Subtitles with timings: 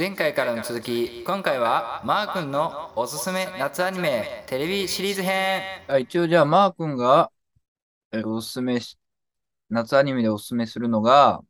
[0.00, 7.30] 前回からの続き今回はマー君のおすすめ夏アニメテレビシリーズ編はい一応じゃあ、マー君が、
[8.10, 8.96] えーおすすめし、
[9.68, 11.42] 夏アニメでおすすめするのが、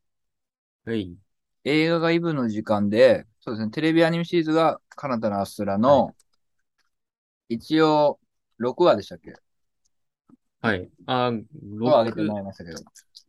[0.85, 1.15] はい。
[1.63, 6.17] 映画がイブの時間で、そうですね、テレビアニメシリーズがカナダのアストラの、
[7.49, 8.19] 一応、
[8.59, 9.33] 6話でしたっけ？
[10.61, 10.91] はい。
[11.07, 12.79] あ、?5 話上げても6、らいましたけど、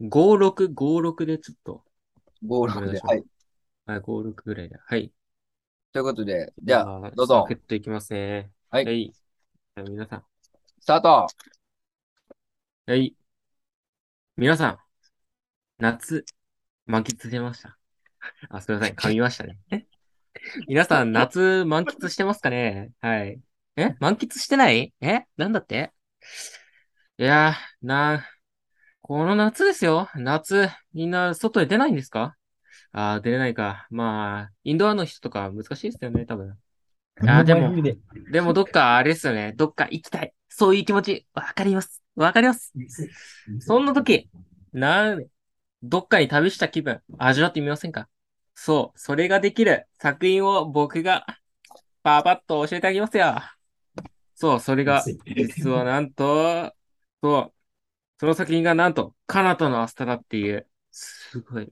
[0.01, 1.83] 56、56でちょっと。
[2.43, 2.99] 5、6で。
[3.01, 3.23] はい。
[3.92, 4.78] はい、56ぐらいで。
[4.78, 5.12] はい。
[5.91, 8.49] ということで、じゃあ、あどうぞサクッといきますね。
[8.70, 9.12] はいはい。
[9.12, 10.23] じゃあ皆さん。
[10.80, 11.27] スタート
[12.85, 13.13] はい。
[14.38, 14.80] 皆さん、
[15.77, 16.26] 夏、
[16.85, 17.77] 満喫してました？
[18.49, 18.96] あ、すみません。
[18.96, 19.58] 噛みましたね。
[20.70, 22.91] 皆さん、夏、満喫してますかね？
[23.02, 23.41] はい。
[23.76, 23.96] え？
[23.99, 24.94] 満喫してない？
[25.02, 25.26] え？
[25.35, 25.91] なんだって？
[27.18, 28.26] いやー、な、
[29.02, 30.08] この夏ですよ。
[30.16, 32.38] 夏、みんな外へ出ないんですか？
[32.91, 33.88] あー、出れないか。
[33.90, 36.58] まあ、インドアの人とか難しいですよね、多分。
[37.22, 37.73] あー、でも、
[38.32, 39.54] でもどっかあれですよね。
[39.54, 40.34] どっか行きたい。
[40.49, 42.02] そういう気持ち、わかります。
[42.15, 42.74] わかります。
[43.60, 44.30] そんな時、
[44.74, 45.26] なん、
[45.84, 48.10] どっかに旅した気分、味わってみませんか？
[48.54, 51.26] そう、それができる作品を僕が、
[52.04, 53.35] パパッと教えてあげますよ。
[54.35, 56.74] そう、それが、実はなんと、
[57.24, 57.54] そう、
[58.20, 61.71] その作品がなんと、カナダのアスタラっていう、すごい、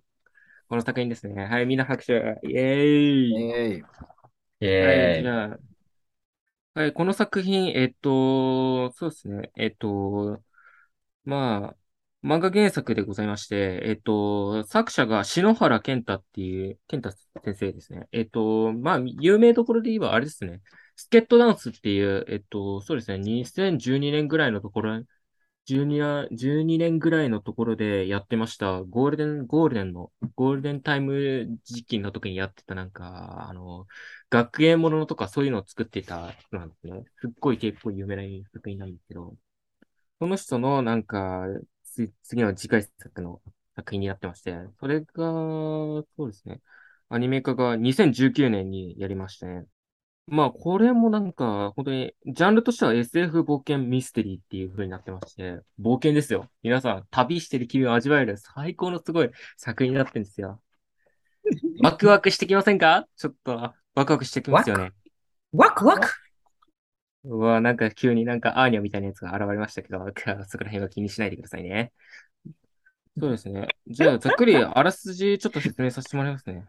[0.69, 1.45] この作品ですね。
[1.45, 2.13] はい、みんな拍手。
[2.43, 3.83] イェーイ。
[4.61, 4.69] えい。
[4.69, 5.59] はい、じゃあ、
[6.75, 10.39] はい、この作品、えっと、そうですね、えっと、
[11.25, 18.07] まあ、漫画原作でございまして、えっと、作者が篠原健太っていう、健太先生ですね。
[18.11, 20.61] えっと、まあ、有名どころで言えばあれですね、
[20.95, 25.01] スケットダンスっていう、えっと、そうですね、2012年ぐらいのところ、
[25.69, 25.99] 12、
[26.31, 33.85] 12年ぐらいのところでやってました、ゴールデン、ゴールデンの、ゴールデンタイム時期の時にやってたなんか、あの、
[34.31, 37.03] 学園ものとかそういうのを作ってた人なんですね。
[37.21, 39.35] すっごい結構有名な作品なんですけど、
[40.19, 41.45] その人のなんか、
[42.23, 43.41] 次の次回作の
[43.75, 46.61] 作品になってまして、それが、そうですね。
[47.09, 49.65] アニメ化が2019年にやりましてね。
[50.31, 56.49] まあ、これもなんか、本当に、ジャンルとしては SF 冒険ミステリーっていう風になってまして、冒険ですよ。
[56.61, 60.61] 皆さん、旅してる気分を味わえる最高のすごい作品になってるんですよ。
[61.81, 63.07] ワクワクしてきませんか？
[63.15, 64.91] ちょっと、ワクワクしてきますよね。
[65.51, 66.07] ワクワク？
[67.23, 70.03] うわ、なんか急になんかアーニャみたいなやつが現れましたけど、そ
[70.57, 71.91] こら辺は気にしないでくださいね。
[73.19, 73.67] そうですね。
[73.87, 76.65] じゃあ、ざっくりあらすじちょっと説明させてもらいますね。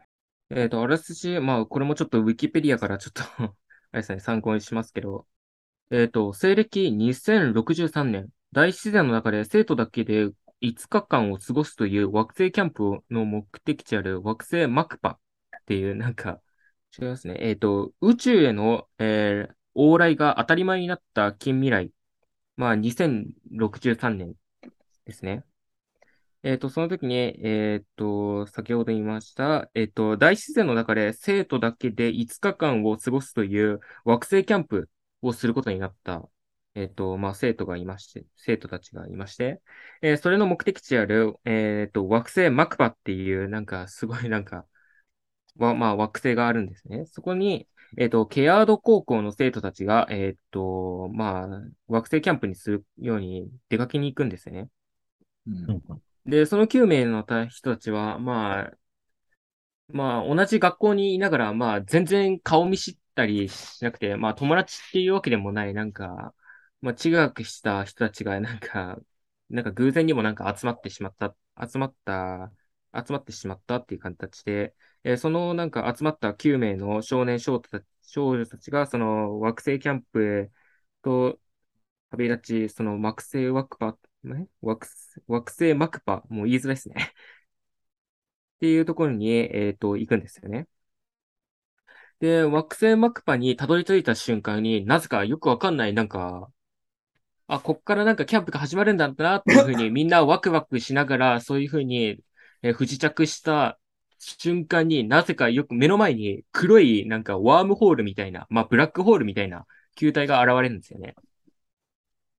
[0.53, 3.55] えっと、あらすじ、まあ、これもちょっとウィキペディアからちょっと あ
[3.93, 5.27] れですね、参考にしますけど、
[5.91, 10.29] えっと、西暦2063年、大自然の中で生徒だけで
[10.61, 15.19] 5日間を過ごすという惑星キャンプの目的地ある惑星マクパっ
[15.65, 16.41] ていう、なんか、
[16.99, 17.37] 違いますね。
[17.41, 21.93] えっと、宇宙への、えー往来が当たり前になった近未来。
[22.57, 24.35] まあ、2063年
[25.05, 25.45] ですね。
[26.43, 27.15] えっと、その時に、
[27.45, 34.89] えっと、先ほど言いました、えっと、大自然の中で生徒だけで5日間を過ごすという惑星キャンプ
[35.21, 36.27] をすることになった、
[36.73, 39.61] えっと、まあ、生徒がいまして、生徒たちがいまして、
[40.01, 44.65] えーそれの目的地である、えっと、惑星マクパっていう、なんか、すごいなんか、
[45.57, 47.05] わまあ、惑星があるんですね。
[47.07, 51.47] そこに、えっと、ケアード高校の生徒たちが、えっと、まあ、
[51.87, 54.69] 惑星キャンプにするように出かけに行くんですね。
[55.47, 58.71] うんで、その9名の人たちは、まあ、
[59.89, 66.33] まあ、同じ学校にいながら、まあ、全然顔見知ったりしなくて、まあ、友達っていうわけでもない、なんか、
[66.81, 68.97] まあ、中学した人たちが、なんか、
[69.49, 71.35] なんか偶然にもなんか集まってしまった、
[71.67, 72.51] 集まった、
[73.05, 80.51] 集まってしまったっていう形で、えーそのなんか集まった9名の少年少女たち女たちが、その惑星キャンプへ
[81.01, 81.39] と
[82.11, 83.97] 旅立ち、その惑星ワクパ、
[84.61, 86.95] 惑星惑星マクパ、もう言いづらいですね。
[88.55, 90.67] っていうところに、えっと、行くんですよね。
[92.19, 96.51] で、惑星マクパにたどり着いた瞬間になぜかよくわかんない、なんか、
[97.47, 102.19] あ、こっからなんかキャンプが始まるんだなっていうふうに みんなワクワクしながら、そういうふうに、
[102.63, 103.79] えー不時着した
[104.19, 109.65] 瞬間になぜかよく目の前に黒いなんかワームホールみたいな、まあブラックホールみたいな
[109.95, 111.15] 球体が現れるんですよね。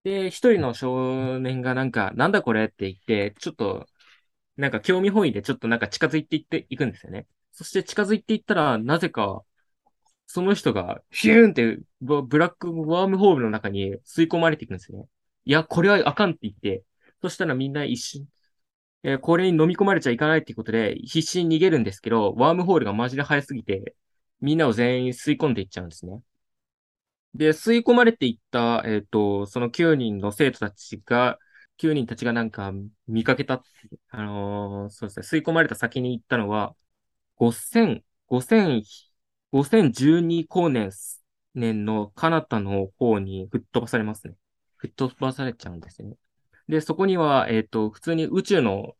[0.05, 3.87] で、一人の少年がなんか、なんだこれって言って、ちょっと、
[4.57, 7.27] なんか興味本位でちょっとなんか近づいていっていくんですよね。
[7.53, 9.43] そして近づいていったら、なぜか、
[10.27, 15.07] その人が、ヒューンってブラックワームホールの中に吸い込まれていくんですよね。
[15.47, 16.85] いや、これはあかんって言って、
[17.23, 18.29] そしたらみんな一瞬、
[19.05, 23.97] えーこれに飲み込まれちゃいかないっていうことで、必死に逃げるんですけど、ワームホールがマジで速すぎて、
[24.41, 26.23] みんなを全員吸い込んでいっちゃうんですね。
[27.35, 31.39] で、吸い込まれていった、えっ、と、その9人の生徒たちが、
[31.79, 32.73] 9人たちがなんか
[33.07, 33.63] 見かけた、
[34.11, 36.75] あのーそうですね、吸い込まれた先に行ったのは、
[37.37, 38.83] 5000、5000、
[39.51, 40.91] 5012光年
[41.55, 44.35] 年の彼方の方に吹っ飛ばされますね。
[44.77, 46.17] 吹っ飛ばされちゃうんですね。
[46.69, 48.97] で、そこには、えっ、と、普通に宇宙の、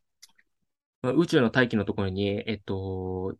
[1.03, 3.37] 宇宙の大気のところに、えっ、と、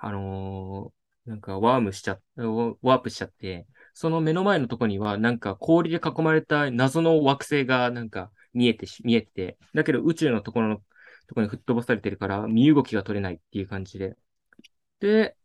[0.00, 0.98] あのー
[1.30, 3.66] なんかワームしちゃ、ワープしちゃって、
[3.98, 10.76] その目の前のところには、なんか氷で囲まれた謎の惑星がなんか見えてし、見えてて、だけど宇宙のところの、
[11.26, 14.16] ところに吹っ飛ばされてるから、身動きが取れないっていう感じで。
[15.00, 15.36] で、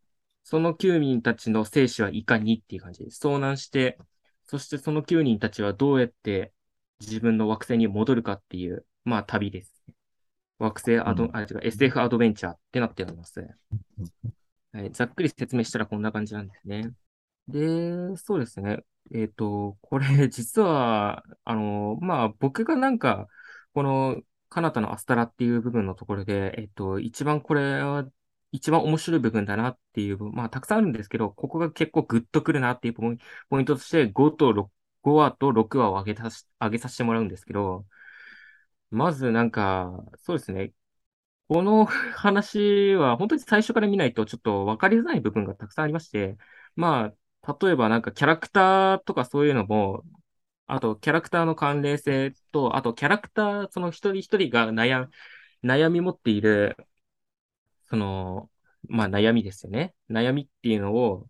[0.43, 3.97] その9人たちの生死はいかにっていう感じで遭難して、
[4.45, 6.53] そしてその9人たちはどうやって
[6.99, 9.83] 自分の惑星に戻るかっていう、まあ旅です。
[10.59, 13.39] 惑星アド、うんあ、違う、SF アドベンチャーってなっております。
[14.73, 16.93] はい、ざっくり説明したらこんな感じなんですね。
[17.47, 18.83] で、そうですね。
[19.13, 23.27] えっと、これ 実は、あの、まあ僕がなんか、
[23.73, 28.07] この、カナタのアスタラっていう部分のところで、えっと、一番これは、
[28.51, 33.17] 一番面白い部分だなっていう、まあたくさんあるんですけど、ここが結構グッとくるなっていうポイン
[33.49, 37.85] ポイントとして5と6、5話と6話を上げたし、上げさせてもらうんですけど、
[38.91, 40.73] まずなんか、そうですね。
[41.49, 41.85] この
[42.15, 46.37] 話は本当に最初から見ないとちょっと分かりづらい部分がたくさんありまして、
[46.75, 47.15] まあ、
[47.61, 50.03] 例えばなんかキャラクターとかそういうのも、
[50.67, 55.09] あとキャラクターの関連性と、あとキャラクター、その一人一人が悩、
[55.63, 56.77] 悩み持っている、
[57.89, 58.49] その、
[58.87, 59.95] まあ悩みですよね。
[60.09, 61.29] 悩みっていうのを、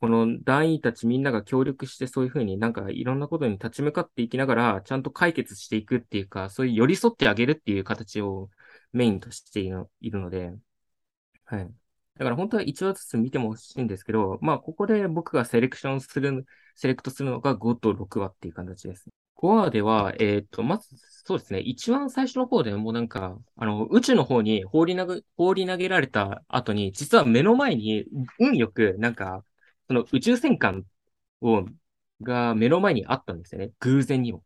[0.00, 8.50] この団員たちみんなが協力してそういうふうになんかいろんなことに立ち向かっていきながら、ちゃんと解決していくっていうか、そういう寄り添ってあげるっていう形を
[8.92, 10.52] メインとしているのいるので、
[11.46, 11.85] はい。
[12.18, 19.08] だから本当は1話ずつ見ても欲しいんですけど、まあここで僕がセレクションする、セレクトするのが5と6話っていう形です。
[19.36, 20.88] 5話では、えっと、まず、
[21.24, 28.06] そうですね、一番最初の方でもうなんか、あの、宇宙の方に放り投げ、放り投げられた後に、実は目の前に
[28.40, 29.44] 運よく、なんか、
[29.88, 30.84] その宇宙戦艦
[31.42, 31.66] を、
[32.22, 33.72] が目の前にあったんですよね。
[33.80, 34.42] 偶然にも。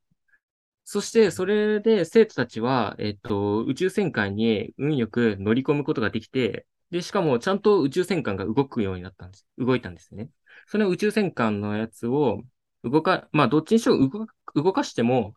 [0.85, 9.47] そして、それで生徒たちは、えっと、宇宙戦艦に運よく乗り込むことができて、で、しかもちゃんと宇宙戦艦が動くようになったんです。
[9.59, 10.31] 動いたんですね。
[10.67, 12.43] その宇宙戦艦のやつを
[12.85, 15.35] 動か、まあ、どっちにしろ動か動かしても、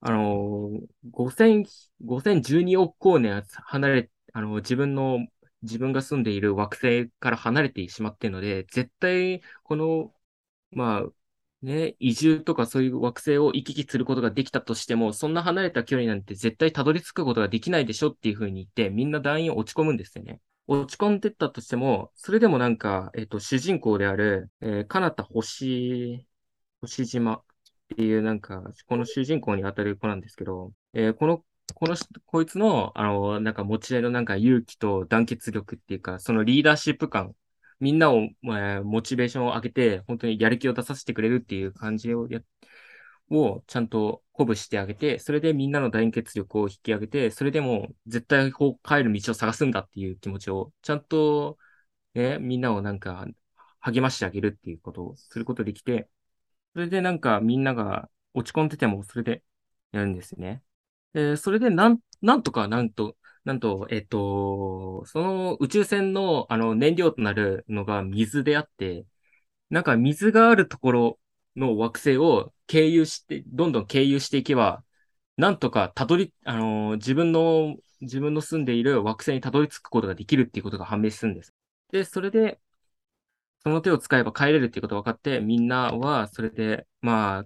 [0.00, 1.64] あのー、5000、
[2.04, 5.26] 5012億光年離れ、あの、自分の、
[5.62, 10.14] 自分が住んでいる惑星から離れてしまっているので、絶対、この、
[10.72, 11.12] まあ、
[11.62, 20.40] ね、移住とかそういう惑星を行き来することができたとしても、そんな離れた距離なんて絶対たどり着くことができないでしょっていうふうに言って、みんな団員落ち込むんですよね。
[20.66, 26.26] 落ち込んでったとしても、それでもなんか、えっと、主人公である、えー、かなた星、
[26.80, 27.44] 星島っ
[27.96, 31.96] ていうなんか、この主人公に当たる子なんですけど、えーこの、この、
[32.26, 37.34] こいつの、あの、なんか持ち合いのなんか勇気と団結力っていうか、そのリーダーシップ感、
[37.80, 42.40] みんなを、えーモチベーションを上げて、本当にやる気を出させてくれるっていう感じをや、
[43.30, 51.58] をちゃんと鼓舞してあげて、それでみんなの団結力を引き上げて、それでも絶対こう帰る道を探すんだっていう気持ちを、ちゃんと、
[52.14, 53.26] ね、みんなをなんか
[53.80, 56.08] 励ましてあげるっていうことをすることできて、
[56.74, 59.42] それでなんかみんなが落ち込んでてもそれで
[59.92, 60.62] やるんですよね。
[61.12, 69.06] で、それでなん、なんとかなんと、なんと、えっと、その宇宙船のあの燃料となるのが水であって、
[69.70, 71.20] なんか水があるところ
[71.56, 74.84] の惑星を経由して、どんどん経由していけば、
[75.36, 81.54] なんとかたどり、あのー自分の、自分の住んでいる惑星にたどり着くことができるっていうことが判明するんです。
[81.92, 82.60] で、それで、
[83.62, 87.44] その手を使えば帰れるっていうことが分かって、みんなはそれで、まあ、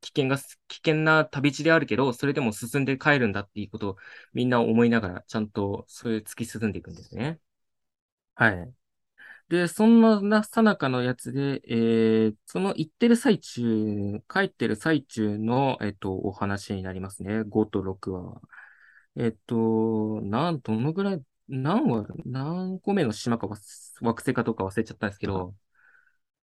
[0.00, 3.96] 危険が、危険な旅路であるけど、それでも進んで帰るんだっていうことを
[4.34, 7.40] みんな思いながら、ちゃんとそういう突き進んでいくんですね。
[8.36, 8.74] はい。
[9.48, 17.42] で、そんななさなかのやつで、えー、その行ってる最中、帰ってる最中の、えっと、お話になりますね。
[17.44, 18.40] 5と6は。
[19.16, 23.56] えっと、なん、どのぐらい、何話、何個目の島かわ
[24.00, 25.54] 惑星かどうか忘れちゃったんですけど、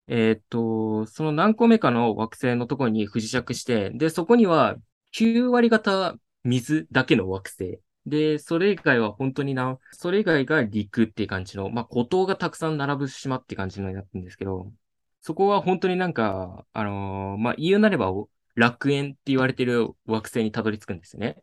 [0.08, 4.78] えっと、その何個目かの惑星のところに不時着して、で、そこには
[5.12, 7.80] 9割方水だけの惑星。
[8.06, 14.72] で、それ以外は本当にな、それ以外が陸っていう感じの、まあ、孤島がたくさん並ぶ島って感じになってるんですけど、
[15.22, 18.12] そこは本当になんか、あのーまあ、言うなれば
[18.56, 21.38] 楽園って言われてる惑星にたどり着くんですよね。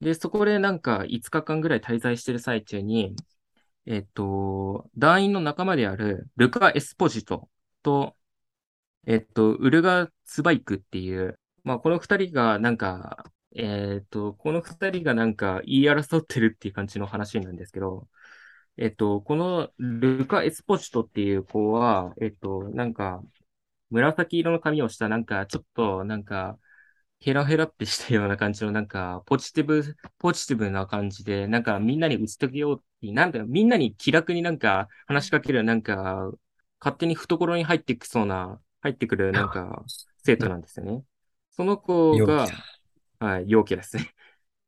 [0.00, 3.14] で、そこでなんか5日間ぐらい滞在してる最中に、
[3.86, 7.48] えっと、団員の仲間であるルカ・エスポジト
[7.82, 8.16] と、
[9.06, 18.08] えっと、ウルガ・ツバイクっていう、まあ、この二人がなんか、えっと、この二人がなんか言い争ってるっていう感じの話なんですけど、
[18.76, 23.22] えっと、このルカ・エスポジトっていう子は、えっと、なんか、
[23.90, 26.58] 紫色の髪をした、なんか、ちょっと、なんか、
[27.20, 36.32] ヘラヘラってしたような感じの、なんか、ポジティブ、ポジティブな感じで、なんか、みんなに打ち解けようって、なんか、みんなに気楽になんか、話しかける、なんか、
[36.80, 39.84] 勝手に懐に入ってきそうな、入ってくる、なんか、
[40.24, 41.04] 生徒なんですよね。
[41.50, 42.64] その子が、
[43.24, 44.12] はい、陽気ですね。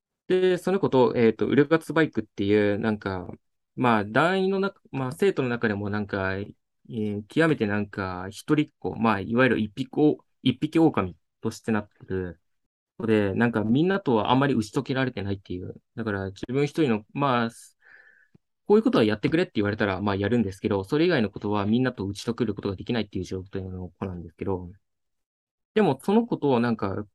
[0.29, 3.29] で、その子と、えっと、ウルガツバイクっていう、なんか、
[3.77, 12.41] まあ、団員の中、まあ、生徒の中でもなんか、えー極めてなんか、一人っ子、まあ、いわゆる一匹お、一匹狼としてなってる。
[13.01, 15.81] で、なんかみんなとはあんまり打ち解けられてないっていう。
[15.97, 17.51] だから自分一人の、まあ、
[18.67, 24.71] こういうことはやってくれって言われたら、まあやるんですけど、それ以外のことはみんなと打ち解けることができないっていう状態の子なんですけど、
[25.75, 27.07] でもそのことをなんか、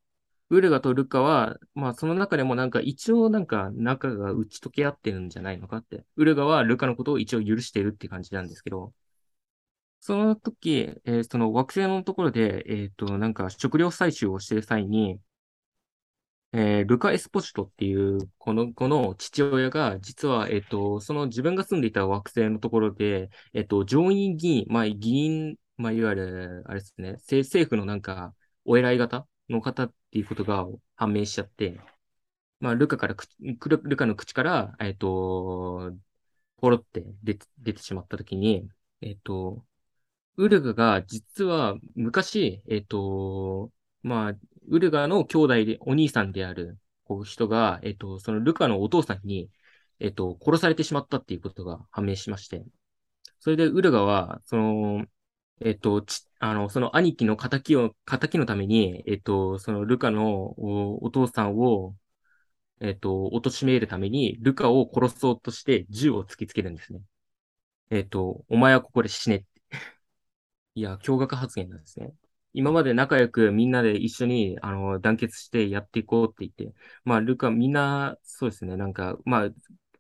[0.49, 6.05] ウルガとルカは、まあその中でもなんか一応なんか仲が打ち解け合ってるんじゃないのかって。
[6.15, 8.93] ウルガはルカのことを一応許してるって感じなんですけど、
[10.01, 15.19] その時、えーその惑星のところで、えっと、なんか食料採集をしてる際に、
[16.51, 28.33] えールカ・エスポシトっていうこの子の父親が、実は、えっと、その自分が住んでいた惑星のところで、えっと、上院議員、まあ、議員、まあ、いわゆる、あれですね、政府のなんか、
[28.65, 31.79] お偉い方の方っていうことが判明しちゃって、
[32.59, 35.93] まあ、ルカから、ルカの口から、えっと、
[36.57, 38.69] ポロって出て出てしまったときに、
[39.01, 39.65] えっと、
[40.37, 43.71] ウルガが実は昔、えっと、
[44.03, 44.35] まあ、
[44.69, 49.49] ウルガの兄弟で、お兄さんであるこう人が、えっと、そのルカのお父さんに、
[49.99, 52.63] えっと、殺されてしまったっていうことが判明しまして、
[53.39, 55.05] それでウルガは、その、
[55.61, 60.25] えっと、ち、あの、その兄貴の仇を、仇のために、えっと、そのルカの
[60.59, 61.95] お、お父さんを、
[62.81, 67.01] えっと、貶めるために、ルカを殺そうとして銃を突きつけるんですね。
[67.91, 69.47] えっと、お前はここで死ねって。
[70.75, 72.13] いや、驚愕発言なんですね。
[72.53, 79.49] 今まで仲良くみんなで一緒に、あの、団結してやっていこうって言って、まあ、ルカ、みんな、そうですね、なんか、まあ、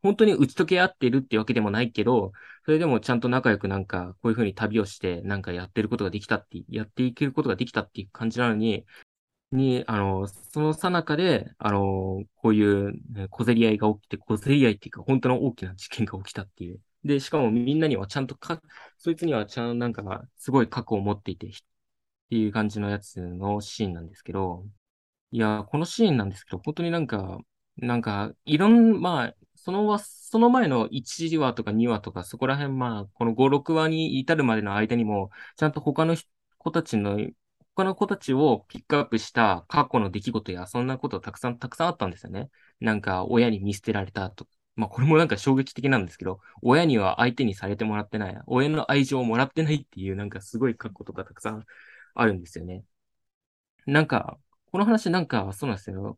[0.01, 2.31] 本当に打ち解け合ってるってわけでもないけど、
[2.65, 8.85] それでもちゃんと仲良くなんか、こういうふうに旅をして、なんかやってることができたって、やっていけることができたっていう感じなのに、
[9.51, 12.93] に、あの、その最中で、あの、こういう
[13.29, 16.79] 小競り合いが起きて、小競り合いっていうか、本当の大きな事件が起きたっていう。
[17.03, 18.61] で、しかもみんなにはちゃんとか、
[18.97, 21.51] そいつにはちゃんとなんか、すごい過去を持っていて、っ
[22.29, 24.65] ていう感じのやつのシーンなんですけど、
[25.31, 27.39] いや、このシーンなんですけど、本当になんか、
[27.77, 36.15] なんか、いろん、まあ、そのわ、その前の1話とか2話とか、そこら辺、まあ、この5、6話に至るまでの間にも、ちゃんと他の
[36.57, 37.17] 子たちの、
[37.75, 42.49] 他の子たちをピックアップした過去の出来事や、そんなことたくさん、たくさんあったんですよね。
[42.79, 44.47] なんか、親に見捨てられたと。
[44.75, 51.65] まあ、これもなんか衝撃的なんですけど、親には相手にされてもらってない、親の愛情をもらってないっていう、なんかすごい過去とかたくさん
[52.15, 52.85] あるんですよね。
[53.85, 54.39] なんか、
[54.71, 56.17] この話なんか、そうなんですよ。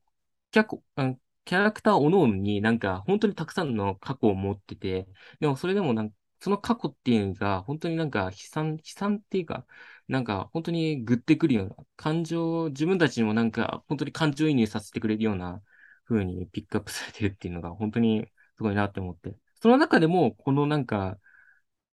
[0.52, 5.08] キャコ、あキャラクター各々になんか本当にたくさんの過去を持ってて、
[5.40, 9.66] でもそれでもなんその過去っていうのが本当になんか悲惨、悲惨っていうか、
[10.08, 15.62] なんか本当にグッてくるような感情、自分たちにもなんか本当に感情移入させてくれるような
[16.06, 19.36] 風にピックアップされてるっていうのが本当にすごいなって思って。
[19.62, 21.20] その中でもこのなんか、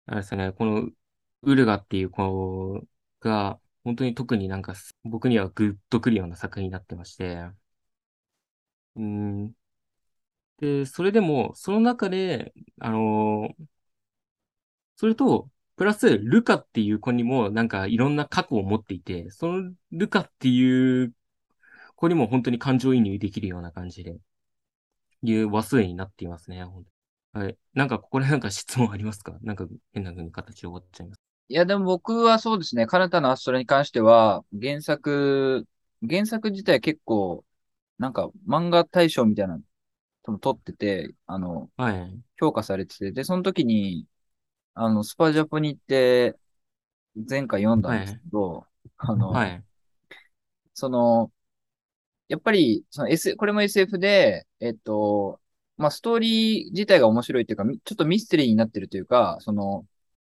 [0.05, 0.89] あれですね、この
[1.43, 2.81] ウルガっていう子
[3.19, 7.37] が本当に特になんか僕にはグッとくるような作品になってまして、
[8.97, 9.53] うん。
[10.59, 13.65] で、それでも、その中で、あのー
[14.95, 21.13] それと、プラス、ルカっていう子にも、なんか、いろんな過去を持っていて、そのルカっていう
[21.95, 24.17] 子にも本当に感情移入できるような感じで、
[25.21, 26.65] いう話数になっていますね。
[27.33, 27.57] はい。
[27.75, 29.37] なんか、ここでなんか質問ありますか？
[29.43, 31.19] なんか、変な風に形終わっちゃいます。
[31.49, 35.67] いや、でも僕はそうですね、カナタのアストラに関しては、原作、
[36.07, 37.45] 原作自体結構、
[37.99, 39.59] なんか漫画大賞みたいな
[40.27, 42.21] の撮ってて、あの、はい。
[42.39, 44.05] 評価されてて、で、その時に、
[44.73, 46.37] あの、スパジャポに行って、
[47.29, 48.65] 前回読んだんですけど、
[48.97, 49.63] あの、はい。
[50.73, 51.31] その、
[52.27, 55.39] やっぱり、その S、これも SF で、えっと、
[55.77, 59.85] まあ、ストーリー自体が面白いっていうか、みちょっとミステリーになってるというか、その、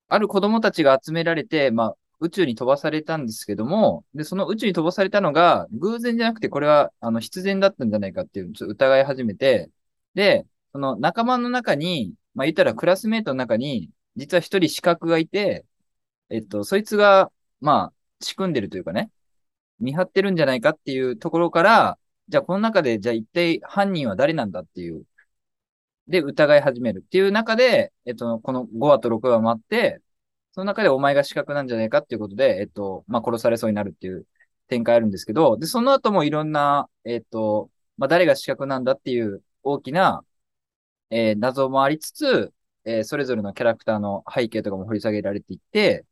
[0.09, 9.71] ある子供たちが集められて、まあ、宇宙に飛ばされたんですけども、で、その宇宙に飛ばされたのが、偶然じゃなくて、これは、あの、必然だったんじゃないかっていう、ちょっと疑い始めて、
[10.15, 15.67] で、その仲間の中に、まあ言ったらクラスメイトの中に、実は一人資格がいて、
[16.31, 19.11] えっと、そいつが、まあ、仕組んでるというかね、
[19.81, 21.99] 見張ってるんじゃないかっていうところから、
[22.29, 25.07] じゃあこの中で、じゃあ一体犯人は誰なんだっていう、
[26.09, 30.03] で、疑い始めるっていう中で、えっと、この5話と6話もあって、
[30.61, 34.26] その中でお前が資格なんじゃないかっていうことで、えっと、まあ、殺されそうになるっていう
[34.69, 40.23] 展開あるんですけど、で、その後もいろんな、えっと、まあ、誰が資格なんだっていう大きな、
[41.09, 42.52] えー謎もありつつ、
[42.85, 46.05] えーそれぞれのキャラクターの背景とかも掘り下げられていって、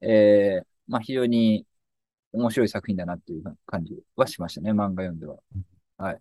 [0.00, 1.64] えーまあ、非常に
[2.32, 5.36] 面白い作品だなっていう感じはしましたね、漫画読んでは。
[5.96, 6.18] はい。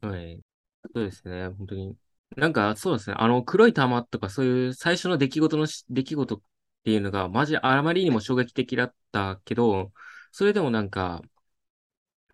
[0.94, 1.96] そうですね、本当に。
[2.38, 6.42] なんか、そうですね、あの、黒い玉とかそういう最初の出来事の出来事
[6.86, 9.92] っていうのが、マジ、あまりにも衝撃的だったけど、
[10.32, 11.24] それでもなんか、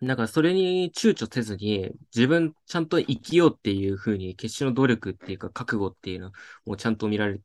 [0.02, 6.32] なんかそれに躊躇せずに、自分ちゃんと生きようっていう風に、決死の努力っていうか、覚悟っていうの
[6.66, 7.40] をちゃんと見られ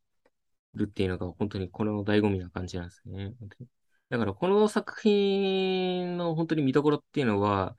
[0.74, 3.34] るっていうのが、本当にこの醍醐味な感じなんですね。
[4.10, 7.78] だから、この作品の本当に見どころっていうのは、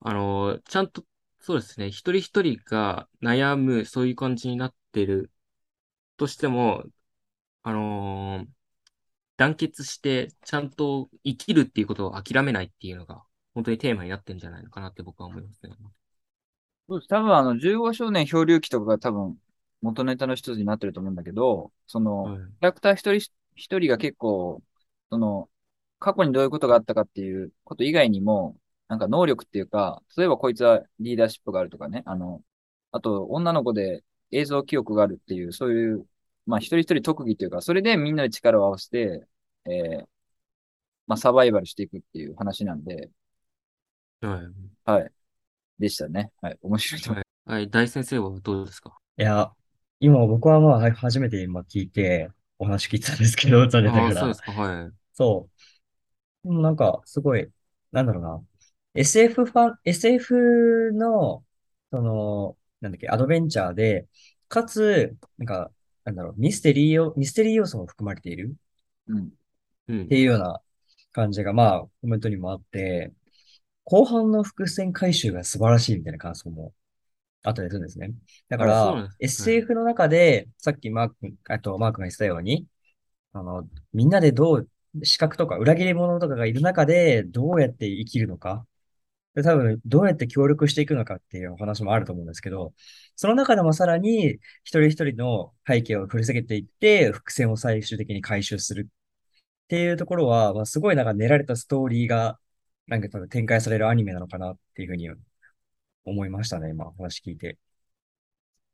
[0.00, 1.04] あの、ちゃんと、
[1.40, 5.32] そうですね、一人一人が悩む、そういう感じになってる
[6.16, 6.84] としても、
[7.64, 8.48] あのー
[9.38, 15.72] 団結して、ちゃんと生きるっていうことを諦めないっていうのが、本当にテーマになってるんじゃないのかなって僕は思いますね。
[16.88, 17.08] そうです。
[17.08, 19.40] 多分あの、15少年漂流記とかが多分
[19.80, 24.62] 元ネタの一つになってると思うんだけど、その、はいキャラクター一人一人が結構、
[25.10, 25.50] その、
[25.98, 28.56] 過去にどういうことがあったかっていうこと以外にも、
[28.88, 32.42] なんか能力っていうか、例えばこいつはリーダーシップがあるとかね、あの、
[32.92, 36.06] あと女の子で映像記憶があるっていう、そういう、
[36.46, 39.26] まあ一人一人特技っていうか、それでみんなで力を合わせて、
[39.66, 40.08] えー
[41.06, 43.10] まあサバイバルしていくっていう話なんで、
[44.20, 44.54] はい。
[44.84, 45.12] はい。
[45.78, 46.32] でしたね。
[46.42, 46.58] はい。
[46.62, 47.28] 面白いと思います。
[47.46, 48.98] はい、大先生はどうですか？
[49.16, 49.52] いや、
[50.00, 54.42] 今僕はまあはい初めて今聞いてお話聞いてたんですけど、残念なああ、がらそうです。
[54.42, 54.94] か、はい。
[55.14, 55.50] そ
[56.44, 56.48] う。
[56.48, 57.52] でもなんかすごい、
[57.92, 58.44] なんだろうな。
[58.94, 61.44] SF ファン、SF の、
[61.92, 64.08] その、なんだっけ、アドベンチャーで、
[64.48, 65.72] かつ、なんか、
[66.04, 68.54] なんだろう、ミステリー要、ミステリー要素も含まれている？
[69.08, 69.32] うん。
[69.88, 70.16] うんって。
[70.16, 70.60] いうような
[71.12, 73.12] 感じが、まあ、コメントにもあって、
[73.84, 76.72] 後半の伏線回収が素晴らしいみたいな感想も
[77.42, 78.12] あったりするんですね。
[78.48, 81.16] だかあそうなんらで、す SF の中で、さっきマーク、
[81.48, 82.66] あとマークが言ってたように、
[83.32, 84.70] あの、みんなでどう、
[85.04, 88.66] 資格とか裏切り者とかがいる中で、どうやって生きるのか。
[89.34, 92.72] で、多分、どうやって協力していくのかっていうお話もあると思うんですけど、
[93.16, 102.38] その中でもさらに、一人一人の背景を振り下げていって、伏線を最終的に回収するっていうところは、まあ、すごいなんか練られたストーリーが、
[102.86, 105.08] なんか多分展開されるアニメなのかなっていうふうに
[106.04, 107.58] 思いましたね、今話聞いて。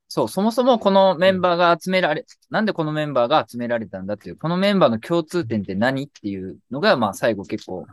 [0.09, 7.87] そう、そもそもこのメンバーが集められ、なんでこのメンバーが集められたんだっていう、このメンバーの共通点って何っていうのが、まあ最後結構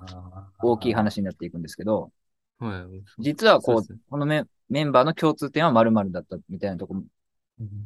[0.60, 2.12] 大きい話になっていくんですけど、
[2.60, 3.04] はい。
[3.20, 7.04] 実はこう、このメンメンバーの共通点は〇〇だったみたいなところ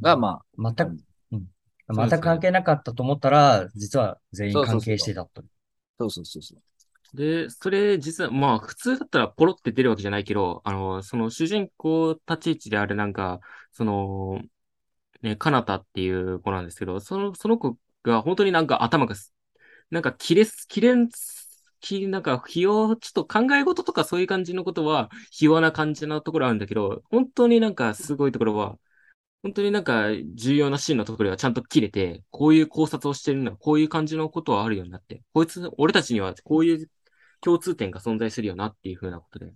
[0.02, 1.48] が、まあ、全く、うん。
[1.94, 5.44] 全く関係なかったと思ったら、実は全員関係してたと。
[6.00, 7.18] そうそうそうそう。
[7.18, 14.42] で、それ実は、まあ普通だったらポロって出るわけじゃないけど、あの、その主人公立ち位置であるなんか、その、
[15.22, 19.34] ね、かなたっていう子なんですけど、その、その子が本当になんか頭がす、
[19.90, 20.96] なんか切れす、切れ
[21.82, 28.78] き、なんか、ひよ、ちょっと考え事とかそういう感じのことは、ひ弱な感じのところあるんだけど、本当になんかすごいところは、
[29.44, 36.92] 本当になんか重要なシーンのところはちゃんと切れて、こういう考察をしてるのは、こういう感じのことはあるようになって、こいつ、俺たちにはこういう
[37.42, 39.54] 共通点が存在するよなっていう風なことで、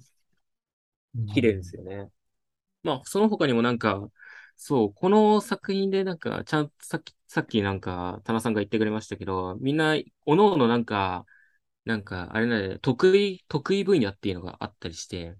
[1.33, 2.09] 綺麗ですよね。
[2.83, 4.09] まあ、その他にもなんか、
[4.57, 11.25] そう、この作品でなんか、ちゃんとさっき、さっきなんか、田中さんが言ってくれましたけど、みんな、おのおのなんか、
[11.85, 15.37] なんか、あれなんで、得意、得意分野っていうのがあったりして、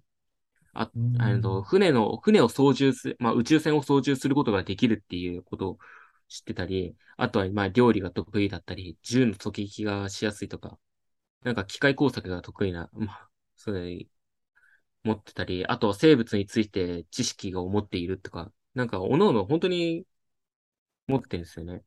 [0.74, 5.80] あ、うんあの、船の、船を操縦す、まあ、宇宙船を操縦することができるっていうことを
[6.30, 10.80] 知ってたり、あとは、まあ、料理が得意だったり、銃の狙撃がしやすいとか、
[11.44, 14.08] なんか機械工作が得意な、まあ、それ、
[15.04, 20.06] 持ってたり、あとは生物について知識が持っているとか、なんか、おのおの本当に
[21.08, 21.84] 持ってるんですよね。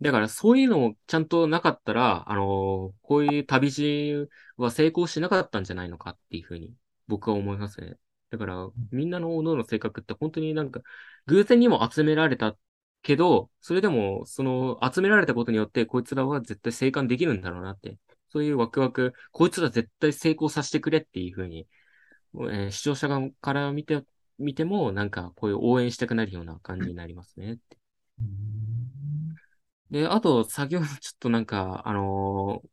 [0.00, 6.74] だから、そういうのもちゃんとなかったら、あのこういう旅路は成功しなかったんじゃないのかっていうふうに
[7.06, 7.96] 僕は思いますね。
[8.30, 10.80] だから、みんなのおのおの性格って本当になんか、
[11.26, 12.56] 偶然にも集められた
[13.02, 17.98] けど、それでも、その、集められたことによって、こいつらは絶対生還できるんだろうなって。
[18.28, 21.66] そういうワクワク、こいつら絶対成功させてくれっていうふうに、
[22.34, 24.04] えー視聴者側から見て、
[24.38, 27.76] 見ても、なんか、こういう応援したくなるような感じになりますねって。
[29.90, 32.68] で、あと、先ほどちょっとなんか、あのー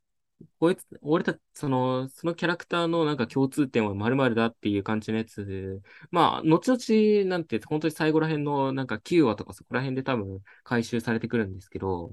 [0.59, 5.45] こいつ、俺たち、その、そのキャラクターのなんか共通点は〇〇だっていう感じのやつ。
[5.45, 12.11] で、まあ、後々なんて、本当に最後ら辺のなんか9話とかそこら辺で多分回収されてくるんですけど、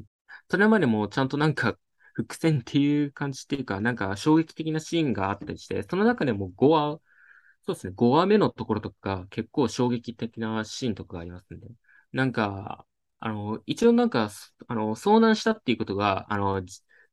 [0.50, 1.78] それまでもちゃんとなんか
[2.14, 7.00] 伏線っていう感じっていうか、なんか衝撃的なシーンがあったりして、その中でも5話、
[7.66, 11.66] そうですね、5話目のところとか結構衝撃的なシーンとかがありますんで、
[12.12, 12.86] なんか、
[13.20, 14.30] あの、一応なんか、
[14.68, 16.62] あの、遭難したっていうことが、あの、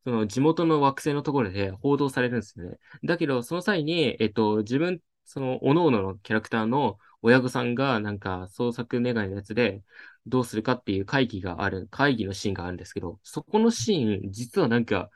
[0.04, 2.78] その地元の惑星のところで報道されるんですよね。
[3.04, 9.84] だけど、その際に、えっと、自分、その、各々のキャラクターの親御さんが、なんか、創作願いのやつで、
[10.26, 15.10] どうするかっていう会議がある、会議のシーンがあるんですけど、そこのシーン、実はなんか、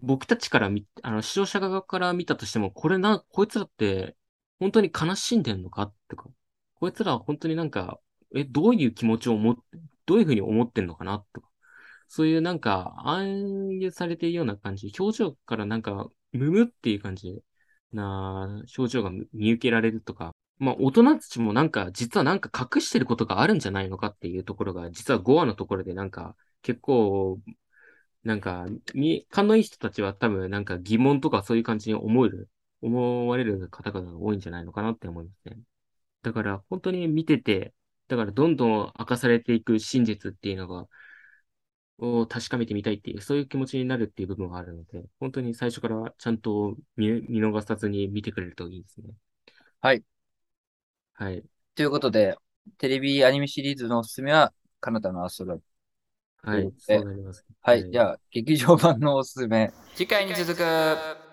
[0.00, 4.16] 僕たちから見、あの、視聴者側から見たとしても、これな、こいつらって、
[4.60, 6.28] 本当に悲しんでんのかとか、
[6.74, 8.00] こいつらは本当になんか、
[8.34, 9.62] え、どういう気持ちを持って、
[10.08, 11.50] どういうふうに思ってんのかなとか、
[12.08, 17.42] そういうなんか、暗喩されているような感じ、表情からなんか、むむっていう感じ
[17.92, 27.38] な表情が見受けられるとか、まあ、大人たちもなんか、実はなんか隠してることがあるんじゃないのかっていうところが、実は5話のところでなんか、結構、
[28.24, 28.66] なんか、
[29.30, 32.50] 勘のいい人たちは多分なんか疑問とかそういう感じに思える、
[32.82, 35.58] 思われる方々が多いんじゃないのかなって思いますね。
[36.22, 37.74] だから本当に見てて、
[38.08, 40.88] だからどんどん明かされていく真実っていうのが、
[41.98, 49.08] を確かめてみたいっていう、そういう気持ちになるっていう部分があるので、本当に最初からちゃんと見、見逃さずに見てくれるといいですね。
[49.80, 50.04] はい。
[51.14, 51.42] はい。
[51.74, 52.36] ということで、
[52.78, 55.60] テレビアニメシリーズのおすすめは、カナダのアストロ
[56.42, 56.70] はい。
[56.88, 57.44] えそうなります。
[57.62, 57.90] はい。
[57.90, 59.72] じゃあ、劇場版のおすすめ。
[59.96, 61.27] 次回に続く。